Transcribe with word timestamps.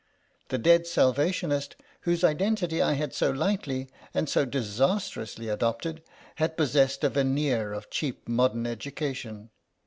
The 0.49 0.57
dead 0.57 0.87
Salvationist, 0.87 1.75
whose 2.09 2.23
identity 2.23 2.81
I 2.81 2.93
had 2.93 3.13
so 3.13 3.29
lightly 3.29 3.87
and 4.15 4.27
so 4.27 4.45
disastrously 4.45 5.47
adopted, 5.47 6.01
had 6.37 6.57
possessed 6.57 7.03
a 7.03 7.09
veneer 7.09 7.71
of 7.71 7.91
cheap 7.91 8.27
modern 8.27 8.63
educa 8.63 9.13
tion. 9.13 9.51